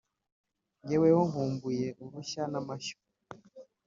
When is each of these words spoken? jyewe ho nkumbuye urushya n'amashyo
jyewe 0.87 1.07
ho 1.15 1.19
nkumbuye 1.29 1.87
urushya 2.03 2.43
n'amashyo 2.51 2.97